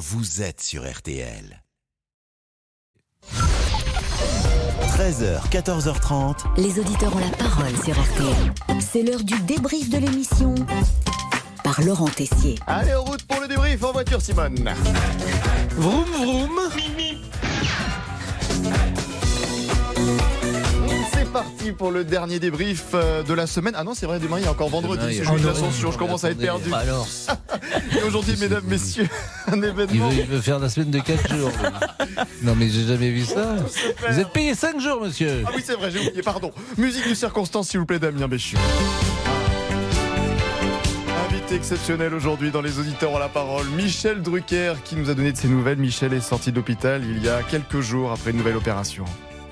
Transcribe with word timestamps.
vous 0.00 0.40
êtes 0.40 0.62
sur 0.62 0.90
RTL. 0.90 1.62
13h, 4.96 5.46
14h30. 5.50 6.36
Les 6.56 6.78
auditeurs 6.78 7.14
ont 7.14 7.18
la 7.18 7.36
parole 7.36 7.76
sur 7.84 8.00
RTL. 8.00 8.80
C'est 8.80 9.02
l'heure 9.02 9.22
du 9.22 9.38
débrief 9.40 9.90
de 9.90 9.98
l'émission 9.98 10.54
par 11.62 11.82
Laurent 11.82 12.08
Tessier. 12.08 12.58
Allez, 12.66 12.94
en 12.94 13.04
route 13.04 13.22
pour 13.24 13.42
le 13.42 13.48
débrief 13.48 13.84
en 13.84 13.92
voiture, 13.92 14.22
Simone. 14.22 14.70
Vroom 15.76 16.04
vroom. 16.04 16.60
Parti 21.60 21.72
pour 21.72 21.90
le 21.90 22.04
dernier 22.04 22.38
débrief 22.38 22.86
euh, 22.94 23.22
de 23.22 23.34
la 23.34 23.46
semaine. 23.46 23.74
Ah 23.76 23.84
non, 23.84 23.92
c'est 23.94 24.06
vrai, 24.06 24.18
demain 24.18 24.38
il 24.38 24.44
y 24.44 24.46
a 24.46 24.50
encore 24.50 24.68
vendredi. 24.70 25.00
Demain, 25.02 25.10
il 25.12 25.16
y 25.16 25.20
a- 25.20 25.24
C'est 25.24 25.30
jeudi 25.30 25.42
Oh 25.42 25.46
non, 25.46 25.52
l'ascension, 25.52 25.92
je 25.92 25.98
commence 25.98 26.24
à 26.24 26.30
être 26.30 26.38
perdu. 26.38 26.70
bah 26.70 26.78
alors, 26.78 27.06
Et 27.98 28.02
aujourd'hui, 28.02 28.34
mesdames, 28.40 28.64
messieurs, 28.66 29.08
un 29.50 29.56
il 29.56 29.64
événement. 29.64 30.08
veut, 30.08 30.16
il 30.20 30.26
veut 30.26 30.40
faire 30.40 30.58
la 30.58 30.68
semaine 30.68 30.90
de 30.90 31.00
4 31.00 31.36
jours. 31.36 31.50
Non 32.42 32.54
mais 32.56 32.68
j'ai 32.68 32.86
jamais 32.86 33.10
vu 33.10 33.24
ça. 33.24 33.56
Vous 34.08 34.18
êtes 34.18 34.30
payé 34.30 34.54
5 34.54 34.80
jours, 34.80 35.00
monsieur. 35.02 35.42
Ah 35.46 35.50
oui, 35.54 35.62
c'est 35.64 35.74
vrai, 35.74 35.90
j'ai 35.90 36.00
oublié, 36.00 36.22
pardon. 36.22 36.50
Musique 36.78 37.08
de 37.08 37.14
circonstance, 37.14 37.68
s'il 37.68 37.80
vous 37.80 37.86
plaît, 37.86 37.98
Damien 37.98 38.28
Béchu. 38.28 38.56
Invité 41.28 41.54
exceptionnel 41.54 42.14
aujourd'hui 42.14 42.50
dans 42.50 42.60
Les 42.62 42.78
Auditeurs 42.78 43.12
ont 43.12 43.18
la 43.18 43.28
parole, 43.28 43.66
Michel 43.76 44.22
Drucker, 44.22 44.74
qui 44.84 44.96
nous 44.96 45.08
a 45.10 45.14
donné 45.14 45.32
de 45.32 45.36
ses 45.36 45.48
nouvelles. 45.48 45.78
Michel 45.78 46.12
est 46.14 46.20
sorti 46.20 46.50
d'hôpital 46.52 47.02
il 47.04 47.22
y 47.24 47.28
a 47.28 47.42
quelques 47.42 47.80
jours 47.80 48.12
après 48.12 48.30
une 48.32 48.38
nouvelle 48.38 48.56
opération. 48.56 49.04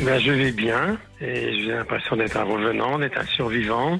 Ben, 0.00 0.20
je 0.20 0.30
vais 0.30 0.52
bien 0.52 0.98
et 1.20 1.62
j'ai 1.62 1.72
l'impression 1.72 2.16
d'être 2.16 2.36
un 2.36 2.44
revenant, 2.44 2.98
d'être 2.98 3.18
un 3.18 3.24
survivant, 3.24 3.98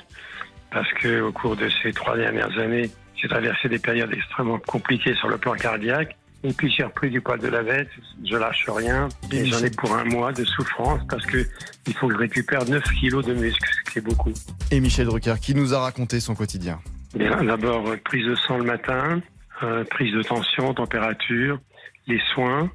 parce 0.71 0.93
que 0.95 1.23
au 1.23 1.33
cours 1.33 1.57
de 1.57 1.69
ces 1.83 1.93
trois 1.93 2.17
dernières 2.17 2.57
années, 2.59 2.91
j'ai 3.17 3.29
traversé 3.29 3.69
des 3.69 3.79
périodes 3.79 4.13
extrêmement 4.13 4.59
compliquées 4.59 5.15
sur 5.15 5.29
le 5.29 5.39
plan 5.39 5.55
cardiaque. 5.55 6.17
Et 6.45 6.53
puis 6.53 6.71
j'ai 6.71 6.85
repris 6.85 7.11
du 7.11 7.21
poil 7.21 7.41
de 7.41 7.49
la 7.49 7.63
bête, 7.63 7.89
je 8.25 8.37
lâche 8.37 8.69
rien, 8.69 9.09
et 9.33 9.47
j'en 9.47 9.59
ai 9.61 9.71
pour 9.71 9.93
un 9.95 10.05
mois 10.05 10.33
de 10.33 10.45
souffrance 10.45 11.01
parce 11.09 11.25
que 11.25 11.39
il 11.87 11.95
faut 11.95 12.09
que 12.09 12.15
je 12.15 12.19
récupère 12.19 12.65
9 12.69 12.85
kilos 13.01 13.25
de 13.25 13.35
muscles, 13.35 13.69
ce 13.87 13.91
qui 13.91 13.99
est 13.99 14.03
beaucoup. 14.03 14.33
Et 14.71 14.79
Michel 14.81 15.07
Drucker, 15.07 15.35
qui 15.41 15.55
nous 15.55 15.73
a 15.73 15.81
raconté 15.81 16.21
son 16.21 16.35
quotidien? 16.35 16.79
D'abord 17.15 17.89
euh, 17.89 17.97
prise 18.05 18.27
de 18.27 18.35
sang 18.35 18.59
le 18.59 18.65
matin, 18.65 19.23
euh, 19.63 19.83
prise 19.85 20.13
de 20.15 20.23
tension, 20.23 20.75
température, 20.75 21.59
les 22.07 22.21
soins, 22.35 22.71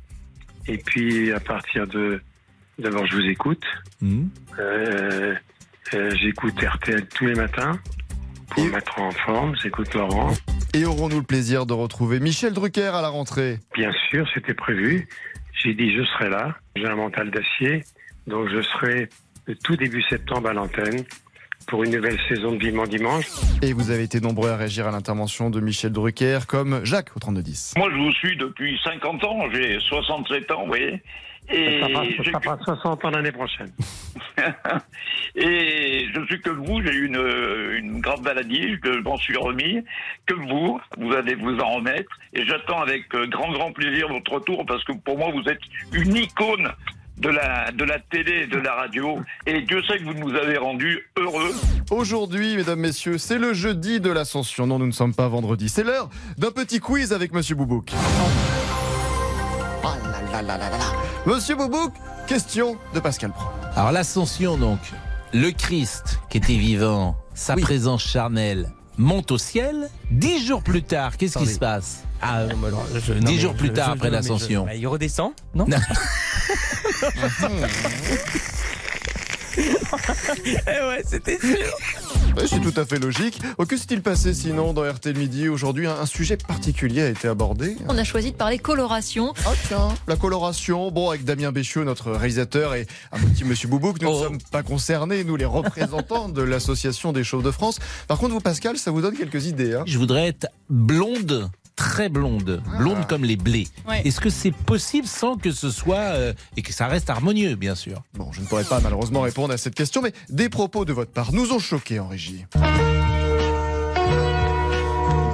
et 0.68 0.80
puis 0.80 1.32
à 1.32 1.40
partir 1.40 1.86
de 1.88 2.20
d'abord 2.82 3.06
je 3.06 3.16
vous 3.16 3.26
écoute. 3.26 3.64
Hmm. 4.02 4.26
Euh, 4.60 5.34
euh, 5.94 6.12
j'écoute 6.22 6.54
RTL 6.62 7.06
tous 7.08 7.26
les 7.28 7.36
matins 7.36 7.80
pour 8.50 8.64
Et- 8.64 8.68
me 8.68 8.72
mettre 8.74 9.00
en 9.00 9.12
forme. 9.12 9.56
J'écoute 9.62 9.94
Laurent. 9.94 10.32
Et 10.74 10.86
aurons-nous 10.86 11.18
le 11.20 11.26
plaisir 11.26 11.66
de 11.66 11.74
retrouver 11.74 12.20
Michel 12.20 12.54
Drucker 12.54 12.92
à 12.96 13.02
la 13.02 13.10
rentrée? 13.10 13.60
Bien 13.74 13.92
sûr, 14.10 14.28
c'était 14.34 14.54
prévu. 14.54 15.08
J'ai 15.54 15.74
dit 15.74 15.96
je 15.96 16.04
serai 16.04 16.30
là. 16.30 16.56
J'ai 16.76 16.88
un 16.88 16.96
mental 16.96 17.30
d'acier, 17.30 17.84
donc 18.28 18.50
je 18.50 18.62
serai 18.62 19.10
le 19.48 19.56
tout 19.56 19.76
début 19.76 20.02
septembre 20.04 20.50
à 20.50 20.54
l'antenne 20.54 21.04
pour 21.68 21.84
une 21.84 21.92
nouvelle 21.92 22.20
saison 22.28 22.54
de 22.54 22.58
Vivement 22.58 22.86
Dimanche. 22.86 23.26
Et 23.62 23.74
vous 23.74 23.92
avez 23.92 24.04
été 24.04 24.20
nombreux 24.20 24.50
à 24.50 24.58
réagir 24.58 24.88
à 24.88 24.92
l'intervention 24.92 25.50
de 25.50 25.60
Michel 25.60 25.92
Drucker, 25.92 26.40
comme 26.48 26.84
Jacques 26.86 27.16
au 27.16 27.20
3210. 27.20 27.74
Moi, 27.78 27.90
je 27.92 27.98
vous 27.98 28.12
suis 28.14 28.38
depuis 28.38 28.80
50 28.84 29.24
ans, 29.24 29.40
j'ai 29.54 29.80
67 29.80 30.52
ans, 30.52 30.62
vous 30.62 30.68
voyez. 30.68 31.02
Et 31.50 31.80
Ça 31.82 31.90
fera, 31.90 32.04
je, 32.06 32.32
ça 32.32 32.40
fera 32.40 32.58
60 32.64 33.06
ans 33.06 33.10
l'année 33.10 33.32
prochaine. 33.32 33.72
et 35.36 36.06
je 36.14 36.26
suis 36.28 36.40
comme 36.42 36.64
vous, 36.66 36.82
j'ai 36.84 36.94
eu 36.94 37.08
une, 37.08 37.78
une 37.78 38.00
grave 38.00 38.22
maladie, 38.22 38.78
je 38.84 39.00
m'en 39.02 39.18
suis 39.18 39.36
remis. 39.38 39.84
Comme 40.28 40.48
vous, 40.48 40.80
vous 40.98 41.14
allez 41.14 41.36
vous 41.36 41.58
en 41.60 41.76
remettre. 41.76 42.12
Et 42.34 42.46
j'attends 42.46 42.82
avec 42.82 43.10
grand, 43.10 43.52
grand 43.52 43.72
plaisir 43.72 44.08
votre 44.08 44.32
retour 44.32 44.66
parce 44.66 44.84
que 44.84 44.94
pour 44.94 45.18
moi, 45.18 45.30
vous 45.34 45.50
êtes 45.50 45.62
une 45.92 46.16
icône 46.16 46.72
de 47.22 47.30
la, 47.30 47.72
de 47.72 47.84
la 47.84 48.00
télé 48.00 48.44
et 48.44 48.48
de 48.48 48.58
la 48.58 48.74
radio. 48.74 49.20
Et 49.46 49.62
Dieu 49.62 49.82
sait 49.84 50.00
que 50.00 50.04
vous 50.06 50.14
nous 50.14 50.36
avez 50.36 50.58
rendus 50.58 51.00
heureux. 51.18 51.54
Aujourd'hui, 51.92 52.56
mesdames, 52.56 52.80
messieurs, 52.80 53.18
c'est 53.18 53.38
le 53.38 53.54
jeudi 53.54 54.00
de 54.00 54.10
l'ascension. 54.12 54.66
Non, 54.68 54.80
nous 54.80 54.88
ne 54.88 54.92
sommes 54.92 55.14
pas 55.14 55.28
vendredi. 55.28 55.70
C'est 55.70 55.84
l'heure 55.84 56.10
d'un 56.38 56.52
petit 56.52 56.80
quiz 56.80 57.14
avec 57.14 57.32
Monsieur 57.34 57.56
Boubouk. 57.56 57.92
Oh 59.84 59.88
là 60.04 60.22
là 60.32 60.42
là 60.42 60.58
là 60.58 60.70
là 60.70 60.78
là. 60.78 60.86
Monsieur 61.26 61.56
Boubouk, 61.56 61.94
question 62.28 62.78
de 62.94 63.00
Pascal 63.00 63.32
Pro. 63.32 63.48
Alors 63.76 63.92
l'ascension 63.92 64.58
donc, 64.58 64.80
le 65.34 65.52
Christ 65.52 66.20
qui 66.30 66.38
était 66.38 66.56
vivant, 66.58 67.16
sa 67.34 67.56
Oui. 67.56 67.62
présence 67.62 68.04
charnelle 68.06 68.70
monte 68.98 69.32
au 69.32 69.38
ciel. 69.38 69.90
Dix 70.10 70.46
jours 70.46 70.64
plus 70.64 70.84
tard, 70.84 71.18
qu'est-ce 71.18 71.38
qui 71.38 71.46
se 71.46 71.60
passe? 71.60 72.04
Ah, 72.22 72.44
non, 72.46 72.58
mais 72.62 72.68
alors, 72.68 72.86
je- 73.04 73.14
non, 73.14 73.20
Dix 73.22 73.40
jours 73.40 73.54
plus 73.56 73.68
je- 73.68 73.74
tard 73.74 73.88
je- 73.90 73.94
après 73.94 74.10
l'ascension. 74.12 74.66
bah, 74.66 74.76
il 74.76 74.88
redescend 74.88 75.32
Non 75.56 75.66
Non? 75.68 75.78
Eh 79.58 80.88
ouais, 80.88 81.04
c'était 81.06 81.38
sûr. 81.40 81.58
Ouais, 82.38 82.48
C'est 82.48 82.62
tout 82.62 82.74
à 82.80 82.86
fait 82.86 83.00
logique. 83.00 83.42
Oh, 83.58 83.66
que 83.66 83.76
s'est-il 83.76 84.02
passé 84.02 84.34
sinon 84.34 84.72
dans 84.72 84.90
RTL 84.90 85.18
Midi 85.18 85.50
aujourd'hui 85.50 85.88
un, 85.88 85.96
un 86.00 86.06
sujet 86.06 86.38
particulier 86.38 87.02
a 87.02 87.10
été 87.10 87.28
abordé. 87.28 87.76
On 87.90 87.98
a 87.98 88.04
choisi 88.06 88.32
de 88.32 88.38
parler 88.38 88.58
coloration. 88.60 89.34
Ah 89.46 89.52
tiens, 89.68 89.90
la 90.08 90.16
coloration. 90.16 90.90
Bon, 90.92 91.10
avec 91.10 91.26
Damien 91.26 91.52
Béchiot, 91.52 91.84
notre 91.84 92.12
réalisateur, 92.12 92.74
et 92.76 92.88
un 93.12 93.20
petit 93.20 93.44
Monsieur 93.44 93.68
Boubouk, 93.68 94.02
nous 94.02 94.10
ne 94.10 94.14
Oh. 94.16 94.24
sommes 94.24 94.38
pas 94.52 94.64
concernés, 94.64 95.24
nous 95.26 95.36
les 95.36 95.46
représentants 95.46 96.30
de 96.30 96.42
l'association 96.42 97.12
des 97.12 97.24
chauves 97.26 97.44
de 97.44 97.52
France. 97.52 97.80
Par 98.08 98.18
contre, 98.20 98.34
vous, 98.34 98.40
Pascal, 98.40 98.78
ça 98.78 98.92
vous 98.92 99.02
donne 99.02 99.18
quelques 99.18 99.46
idées. 99.48 99.74
Hein 99.74 99.84
Je 99.86 99.98
voudrais 99.98 100.28
être 100.28 100.48
blonde, 100.70 101.50
très 101.82 102.10
blonde, 102.10 102.62
blonde 102.78 102.98
Ah. 103.02 103.06
comme 103.10 103.24
les 103.24 103.36
blés. 103.38 103.68
Ouais. 103.90 104.02
Est-ce 104.06 104.20
que 104.22 104.30
c'est 104.30 104.52
possible 104.52 105.08
sans 105.08 105.36
que 105.36 105.52
ce 105.52 105.72
soit 105.72 105.96
euh, 105.98 106.34
et 106.56 106.62
que 106.62 106.72
ça 106.74 106.86
reste 106.86 107.10
harmonieux, 107.10 107.56
bien 107.56 107.74
sûr? 107.76 108.04
Bon, 108.14 108.32
je 108.32 108.42
ne 108.42 108.46
pourrais 108.46 108.64
pas 108.64 108.80
malheureusement 108.80 109.22
répondre 109.22 109.52
à 109.54 109.58
cette 109.58 109.74
question, 109.76 110.02
mais 110.04 110.14
des 110.30 110.48
propos 110.48 110.86
de 110.86 110.94
votre 110.94 111.12
part 111.12 111.34
nous 111.34 111.52
ont 111.52 111.60
choqués 111.60 112.00
en 112.00 112.08
régie. 112.08 112.46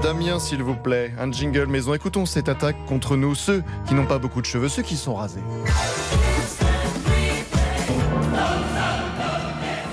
Damien, 0.01 0.39
s'il 0.39 0.63
vous 0.63 0.75
plaît, 0.75 1.13
un 1.19 1.29
jingle 1.31 1.65
maison. 1.67 1.93
Écoutons 1.93 2.25
cette 2.25 2.47
attaque 2.47 2.77
contre 2.85 3.17
nous, 3.17 3.35
ceux 3.35 3.61
qui 3.87 3.93
n'ont 3.93 4.05
pas 4.05 4.19
beaucoup 4.19 4.39
de 4.41 4.45
cheveux, 4.45 4.69
ceux 4.69 4.83
qui 4.83 4.95
sont 4.95 5.15
rasés. 5.15 5.41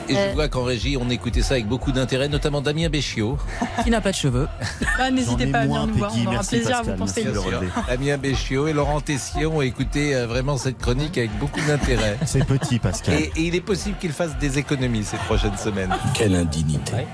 Et 0.09 0.17
Euh. 0.17 0.29
je 0.31 0.35
vois 0.35 0.49
qu'en 0.49 0.65
régie, 0.65 0.97
on 1.01 1.09
écoutait 1.11 1.43
ça 1.43 1.55
avec 1.55 1.67
beaucoup 1.67 1.93
d'intérêt, 1.93 2.29
notamment 2.29 2.61
Damien 2.61 2.89
Béchiot. 2.89 3.39
Qui 3.83 3.91
n'a 3.91 4.01
pas 4.01 4.11
de 4.11 4.17
cheveux 4.17 4.49
Bah, 4.99 5.11
N'hésitez 5.15 5.47
pas 5.47 5.61
à 5.61 5.65
venir 5.67 5.87
nous 5.87 5.95
voir, 5.95 6.13
on 6.17 6.23
aura 6.23 6.31
merci 6.33 6.49
plaisir 6.57 6.71
Pascal, 6.71 6.91
à 6.93 6.97
vous 6.97 6.99
conseiller. 7.03 7.31
Damien 7.89 8.17
Béchiot 8.19 8.69
et 8.69 8.73
Laurent 8.73 9.01
Tessier 9.01 9.47
ont 9.47 9.63
écouté 9.63 10.15
euh, 10.15 10.27
vraiment 10.27 10.57
cette 10.57 10.79
chronique 10.79 11.17
avec 11.19 11.37
beaucoup 11.39 11.61
d'intérêt. 11.67 12.19
C'est 12.27 12.45
petit, 12.45 12.79
Pascal. 12.79 13.15
Et, 13.15 13.33
et 13.37 13.43
il 13.43 13.55
est 13.55 13.61
possible 13.61 13.97
qu'il 13.99 14.13
fasse 14.13 14.37
des 14.39 14.59
économies 14.59 15.05
ces 15.05 15.17
prochaines 15.19 15.57
semaines. 15.57 15.95
Quelle 16.15 16.35
indignité. 16.35 17.07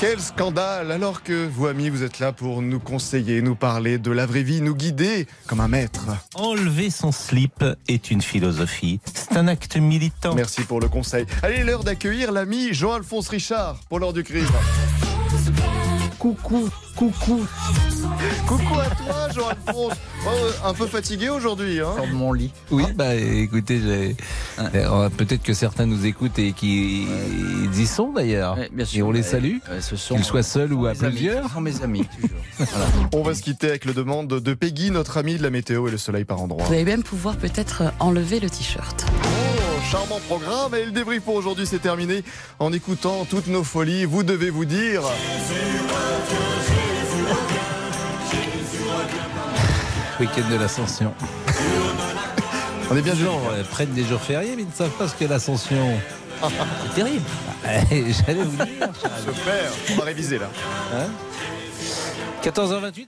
Quel 0.00 0.20
scandale 0.20 0.92
Alors 0.92 1.24
que 1.24 1.48
vous, 1.48 1.66
amis, 1.66 1.88
vous 1.88 2.04
êtes 2.04 2.20
là 2.20 2.30
pour 2.32 2.62
nous 2.62 2.78
conseiller, 2.78 3.42
nous 3.42 3.56
parler 3.56 3.98
de 3.98 4.12
la 4.12 4.26
vraie 4.26 4.44
vie, 4.44 4.60
nous 4.60 4.76
guider 4.76 5.26
comme 5.48 5.58
un 5.58 5.66
maître. 5.66 6.06
Enlever 6.36 6.90
son 6.90 7.10
slip 7.10 7.64
est 7.88 8.12
une 8.12 8.22
philosophie. 8.22 9.00
C'est 9.12 9.36
un 9.36 9.48
acte 9.48 9.76
militant. 9.76 10.36
Merci 10.36 10.62
pour 10.62 10.78
le 10.78 10.88
conseil. 10.88 11.26
Allez, 11.42 11.64
l'heure 11.64 11.82
d'accueillir 11.82 12.30
l'ami 12.30 12.72
Jean-Alphonse 12.72 13.28
Richard 13.28 13.80
pour 13.88 13.98
l'heure 13.98 14.12
du 14.12 14.22
crime. 14.22 14.46
Coucou, 16.18 16.68
coucou. 16.96 17.46
Coucou 18.48 18.74
à 18.80 18.86
toi, 18.86 19.28
Jean-Alphonse. 19.32 19.92
Oh, 20.26 20.28
euh, 20.28 20.50
un 20.64 20.74
peu 20.74 20.86
fatigué 20.88 21.28
aujourd'hui, 21.28 21.80
hein 21.80 21.92
Sors 21.96 22.08
de 22.08 22.12
mon 22.12 22.32
lit. 22.32 22.50
Oui, 22.72 22.84
bah 22.94 23.14
écoutez, 23.14 23.80
j'ai- 23.80 24.16
euh, 24.74 25.08
peut-être 25.10 25.44
que 25.44 25.54
certains 25.54 25.86
nous 25.86 26.06
écoutent 26.06 26.38
et 26.40 26.52
qui 26.52 27.06
y 27.72 27.86
sont 27.86 28.12
d'ailleurs. 28.12 28.56
Ouais, 28.58 28.68
bien 28.72 28.84
sûr. 28.84 28.98
Et 28.98 29.02
on 29.04 29.12
les 29.12 29.22
salue, 29.22 29.58
ouais, 29.70 29.80
ce 29.80 29.94
sont, 29.94 30.16
qu'ils 30.16 30.24
soient 30.24 30.42
seuls 30.42 30.72
ou 30.72 30.86
à 30.86 30.90
amis. 30.90 30.98
plusieurs. 31.00 31.46
Ce 31.46 31.54
sont 31.54 31.60
mes 31.60 31.82
amis, 31.82 32.04
toujours. 32.20 32.30
Voilà. 32.58 32.86
On 33.14 33.22
va 33.22 33.34
se 33.34 33.42
quitter 33.42 33.68
avec 33.68 33.84
le 33.84 33.94
demande 33.94 34.26
de 34.26 34.54
Peggy, 34.54 34.90
notre 34.90 35.18
amie 35.18 35.36
de 35.38 35.42
la 35.44 35.50
météo 35.50 35.86
et 35.86 35.92
le 35.92 35.98
soleil 35.98 36.24
par 36.24 36.40
endroit. 36.42 36.64
Vous 36.66 36.72
allez 36.72 36.84
même 36.84 37.04
pouvoir 37.04 37.36
peut-être 37.36 37.84
enlever 38.00 38.40
le 38.40 38.50
t-shirt. 38.50 39.06
Charmant 39.90 40.20
programme. 40.20 40.74
Et 40.74 40.84
le 40.84 40.90
débrief 40.90 41.22
pour 41.22 41.34
aujourd'hui, 41.34 41.66
c'est 41.66 41.78
terminé. 41.78 42.22
En 42.58 42.72
écoutant 42.72 43.24
toutes 43.24 43.46
nos 43.46 43.64
folies, 43.64 44.04
vous 44.04 44.22
devez 44.22 44.50
vous 44.50 44.64
dire. 44.64 45.02
Week-end 50.20 50.50
de 50.50 50.56
l'ascension. 50.56 51.14
On 52.90 52.96
est 52.96 53.02
bien 53.02 53.14
Les 53.14 53.24
gens 53.24 53.40
euh, 53.50 53.62
prennent 53.64 53.92
des 53.92 54.04
jours 54.04 54.20
fériés, 54.20 54.54
mais 54.56 54.62
ils 54.62 54.68
ne 54.68 54.72
savent 54.72 54.90
pas 54.90 55.08
ce 55.08 55.14
qu'est 55.14 55.28
l'ascension. 55.28 55.98
C'est 56.42 56.94
terrible. 56.94 57.24
J'allais 57.90 58.42
vous 58.42 58.64
dire. 58.64 58.88
Super. 59.24 59.72
On 59.92 59.96
va 59.96 60.04
réviser 60.04 60.38
là. 60.38 60.48
Hein? 60.94 61.08
14h28. 62.42 63.06